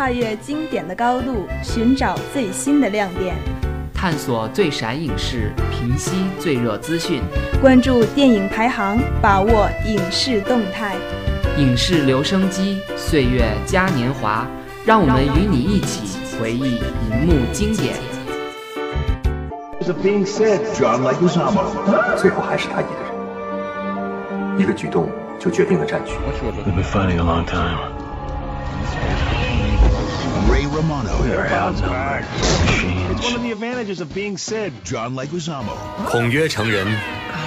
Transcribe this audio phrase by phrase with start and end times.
[0.00, 3.36] 跨越经典的高度，寻找最新的亮点，
[3.94, 7.20] 探索最闪影视，平息最热资讯，
[7.60, 10.96] 关注电影排行，把握影视动态。
[11.58, 14.46] 影视留声机，岁月嘉年华，
[14.86, 16.76] 让我们与你一起回忆
[17.10, 17.94] 银幕经典。
[22.16, 26.12] 最后还是他一个人，一个举动就决定了战局。
[30.70, 31.10] Romano.
[33.10, 35.74] It's one of the advantages of being said, John Leguizamo.
[36.06, 36.86] 孔曰成人，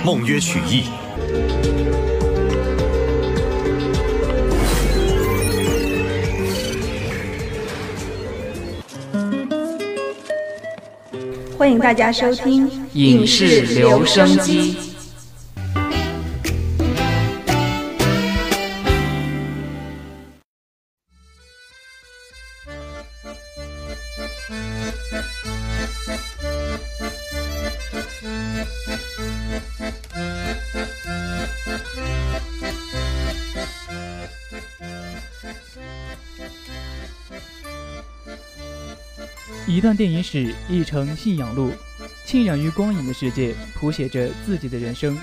[0.03, 0.83] 孟曰取义。
[11.57, 14.92] 欢迎大家收听影视留声机。
[39.73, 41.71] 一段电影史，一程信仰路，
[42.27, 45.17] 浸染于光影的世界，谱写着自己的人生。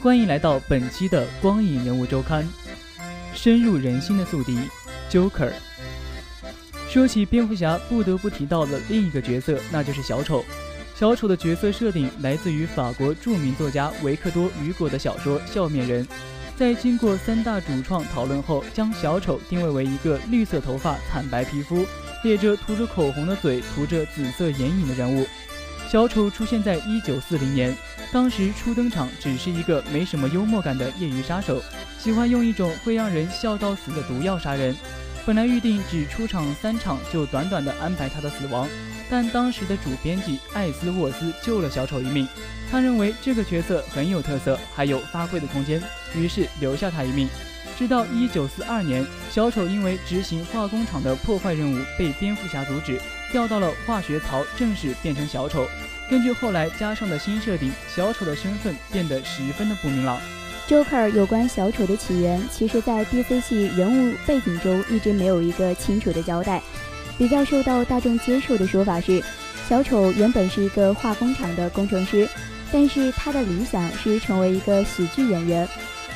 [0.00, 2.48] 欢迎来到本期的光影人物周刊。
[3.34, 4.58] 深入人心的宿敌
[5.10, 5.52] ，Joker。
[6.88, 10.42] 说起蝙蝠侠，不得不提到的另一个角色，那就是小丑。
[10.94, 16.06] 小丑的角色设定来自于法国著名作家维克多·雨果的小说《笑面人》。
[16.56, 21.84] 在经过三大主创讨论后，将小丑定位为一个绿色头发、惨白皮肤。
[22.24, 25.26] 咧着涂着口红的嘴，涂着紫色眼影的人物，
[25.90, 27.72] 小丑出现在一九四零年。
[28.10, 31.62] 当时初登场只是一个没什么幽默感的业余杀手，
[31.98, 34.74] 喜欢用一种会让人笑到死的毒药杀人。
[35.26, 38.66] 本来预定只出场三场就短短的安排他的死亡，
[39.10, 42.26] 但当时的主编辑艾斯沃斯救了小丑一命。
[42.70, 45.82] 他认为这个角色很有特色，还有发挥的空间，
[46.16, 47.28] 于是留下他一命。
[47.76, 53.00] 直到一九四二年，小丑因为执行化工厂的破坏任务被蝙蝠侠阻止，
[53.32, 55.66] 掉到了化学槽，正式变成小丑。
[56.08, 60.18] 根据后来加上的新设定，小丑的身份变得十分的不明朗。
[60.68, 66.62] Joker 有关小丑的起源，其实，在 DC 系人物背景中一直没有一个清楚的交代。
[67.18, 69.22] 比较受到大众接受的说法是，
[69.68, 72.28] 小丑原本是一个化工厂的工程师，
[72.72, 75.68] 但是他的理想是成为一个喜剧演员。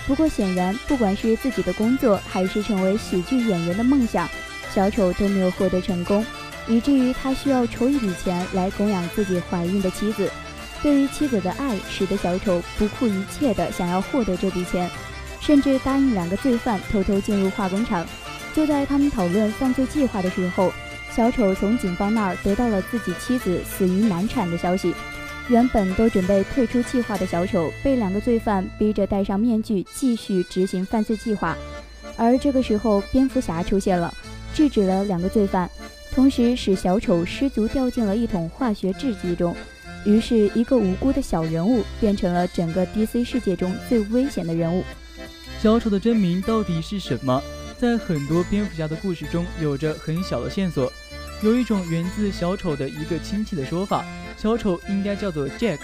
[0.09, 4.27] 不过显然，不管是自己的工作，还是成为喜剧演员的梦想，
[4.75, 6.25] 小丑都没有获得成功，
[6.67, 10.31] 以至于他需要筹一笔钱来供养自己怀孕的妻子。
[10.83, 14.91] 对于妻子的爱，使得小丑不顾一切的想要获得这笔钱，
[15.43, 18.07] 甚至答应两个罪犯偷偷进入化工厂。
[18.55, 20.73] 就在他们讨论犯罪计划的时候，
[21.15, 24.95] 小丑从警方那儿得到了自己妻子死于难产的消息。
[25.49, 31.57] 原本都准备退出计划的小丑，被两个罪犯逼着戴上面具，继续执行犯罪计划。
[32.17, 34.13] 而这个时候，蝙蝠侠出现了，
[34.53, 35.71] 制止了两个罪犯，
[36.13, 39.57] 同时使小丑失足掉进了一桶化学制剂中。
[40.05, 44.85] 于是，一个无辜的小人物变成了整个 DC 世界中最危险的人物。
[45.63, 47.43] 小丑的真名到底是什么？
[47.79, 50.93] 在很多蝙蝠侠的故事中，有着很小的线索。
[51.41, 54.05] 有一种源自小丑的一个亲戚的说法，
[54.39, 55.79] 小丑应该叫做 Jack。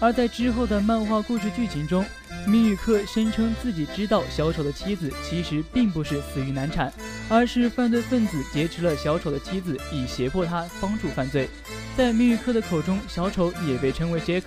[0.00, 2.04] 而在之后的漫画故事剧情中，
[2.46, 6.92] 米宇克声称自己知道小丑的妻子其实并不是死于难产，
[7.28, 11.48] 而是犯罪分子劫持了小丑的妻子，以胁迫他帮助犯罪。
[11.96, 14.44] 在米宇克的口中，小丑也被称为 Jack。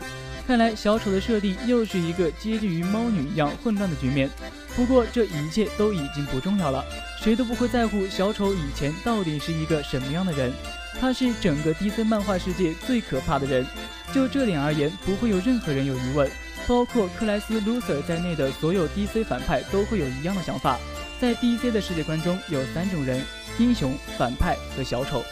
[0.47, 4.29] 看来小丑的设定又是一个接近于猫女一样混乱的局面。
[4.73, 6.83] 不过这一切都已经不重要了，
[7.22, 10.51] 谁都不会在乎小丑以前到底是一个什么样的人。
[11.00, 13.66] 他是整个 DC 漫画世界最可怕的人，
[14.13, 16.29] 就这点而言，不会有任何人有疑问，
[16.68, 20.78] 包括克莱斯·卢瑟在内的所有 DC 反派都会有一样的想法。
[21.19, 23.23] 在 DC 的世界观中有三种人：
[23.58, 25.23] 英雄、反派和小丑。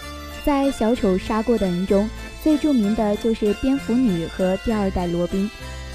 [0.45, 2.09] 在小丑杀过的人中，
[2.41, 5.49] 最著名的就是蝙蝠女和第二代罗宾。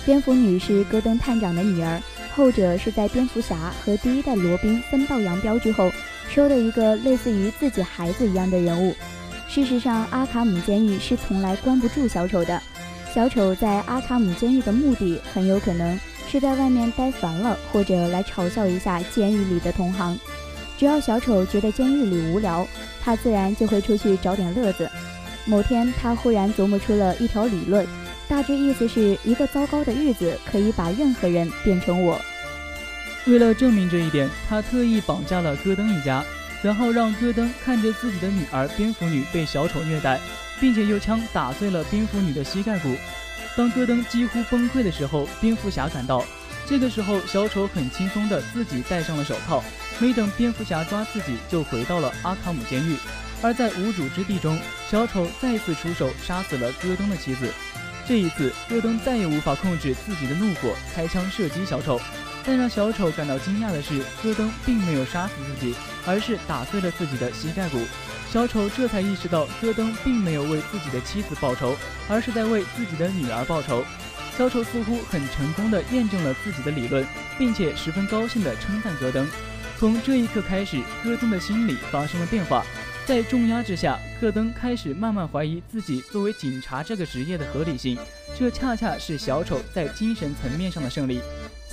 [0.05, 2.01] 蝙蝠女是戈登探长的女儿。
[2.37, 5.91] 后者是在蝙蝠侠和第一代罗宾分道扬镳之后，
[6.29, 8.93] 收的一个类似于自己孩子一样的人物。
[9.55, 12.61] 事实上，阿卡姆监狱是从来关不住小丑的。
[13.15, 15.97] 小丑在阿卡姆监狱的目的，很有可能
[16.29, 20.19] 是在外面待烦了，或者来嘲笑一下监狱里的同行。
[20.77, 22.67] 只要小丑觉得监狱里无聊，
[23.01, 24.91] 他自然就会出去找点乐子。
[25.45, 27.87] 某天，他忽然琢磨出了一条理论。
[28.27, 32.21] 大致意思是一个糟糕的日子可以把任何人变成我。
[33.29, 36.25] 为了证明这一点，他特意绑架了戈登一家。
[36.65, 40.19] 然后让戈登看着自己的女儿蝙蝠女被小丑虐待，
[40.59, 42.97] 并且用枪打碎了蝙蝠女的膝盖骨。
[43.55, 46.25] 当戈登几乎崩溃的时候，蝙蝠侠赶到。
[46.67, 49.63] 这个时候，小丑很轻松的自己戴上了手套，
[49.99, 52.97] 没等蝙蝠侠抓自己，就回到了阿卡姆监狱。
[53.43, 54.59] 而在无主之地中，
[54.91, 57.53] 小丑再次出手杀死了戈登的妻子。
[58.09, 62.01] 这一次，戈登再也无法控制自己的怒火，开枪射击小丑。
[62.43, 65.75] 但让小丑感到惊讶的是，戈登并没有杀死自己，
[66.07, 67.79] 而是打碎了自己的膝盖骨。
[68.31, 71.77] 小丑这才意识到，戈登并没有为自己的妻子报仇，
[72.09, 73.85] 而是在为自己的女儿报仇。
[74.37, 77.07] 小丑似乎很成功地验证了自己的理论，
[77.39, 79.29] 并且十分高兴地称赞戈登。
[79.79, 82.65] 从这一刻开始，戈登的心理发生了变化。
[83.07, 87.97] 在重压之下，戈登开始慢慢怀疑自己作为警察这个职业的合理性。
[88.37, 91.21] 这恰恰是小丑在精神层面上的胜利。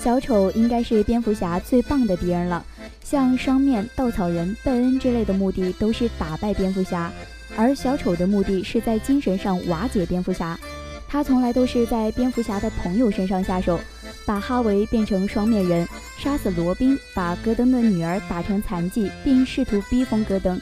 [0.04, 2.66] 小丑应该是蝙蝠侠最棒的敌人了。
[3.04, 7.12] 像双面、稻草人、贝恩之类的目的都是打败蝙蝠侠，
[7.56, 10.60] 而小丑的目的是在精神上瓦解蝙蝠侠。
[11.08, 13.80] 他从来都是在蝙蝠侠的朋友身上下手，
[14.26, 15.88] 把哈维变成双面人，
[16.18, 20.60] 杀死罗宾，把戈登的女儿打成残疾，并试图逼疯戈登，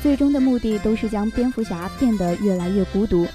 [0.00, 3.26] 最终的目的都是将蝙蝠侠变得越来越孤独。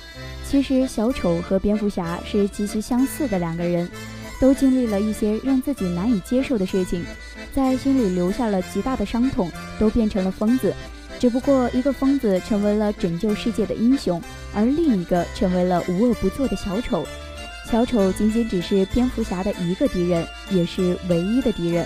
[0.48, 3.89] 其实，小丑和蝙蝠侠是极其相似的两个人，
[4.42, 7.06] 都经历了一些让自己难以接受的事情，
[7.54, 9.50] 在心里留下了极大的伤痛，
[9.80, 10.74] 都变成了疯子。
[11.20, 14.20] 只不过，一个疯子成为了拯救世界的英雄，
[14.56, 17.06] 而另一个成为了无恶不作的小丑。
[17.70, 21.86] 小丑仅仅只是蝙蝠侠的一个敌人，也是唯一的敌人。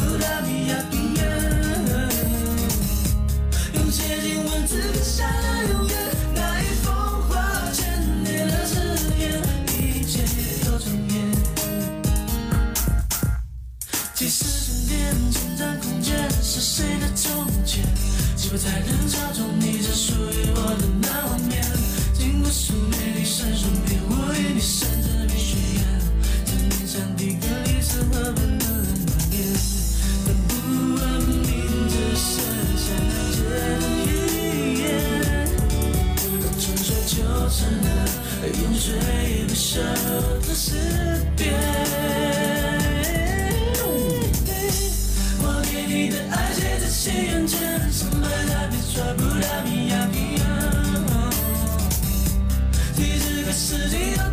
[14.21, 17.83] 第四重天，成长空间是谁的从前？
[18.35, 21.65] 记不在人潮中，你是属于我的那画面。
[22.13, 25.81] 经过数美，你闪烁变，我与你甚至比雪艳。
[26.45, 28.65] 曾经像蒂格里斯河畔的
[29.07, 29.41] 那面，
[30.27, 30.53] 那不
[31.01, 31.01] 文
[31.41, 31.49] 明
[31.89, 32.45] 只剩
[32.77, 32.93] 下
[33.33, 33.41] 这
[34.05, 34.05] 一
[34.81, 35.49] 眼。
[36.59, 37.17] 传说就
[37.49, 37.89] 成了
[38.61, 38.85] 永垂
[39.47, 39.81] 不朽
[40.47, 40.69] 的诗。